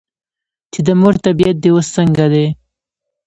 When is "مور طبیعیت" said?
0.99-1.57